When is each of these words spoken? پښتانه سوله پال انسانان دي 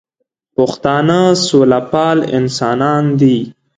پښتانه 0.55 1.19
سوله 1.47 1.79
پال 1.91 2.17
انسانان 2.37 3.03
دي 3.19 3.37